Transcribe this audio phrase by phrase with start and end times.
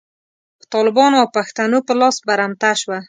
[0.59, 2.97] په طالبانو او پښتنو په لاس برمته شوه.